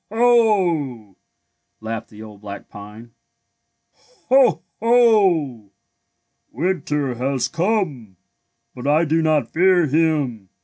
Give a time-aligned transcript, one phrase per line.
[0.09, 1.15] Ho!''
[1.79, 3.11] laughed the old black pine.''
[4.29, 4.63] Ho!
[4.79, 5.71] Ho!
[6.51, 8.17] winter has come,
[8.73, 10.49] but I do not fear him.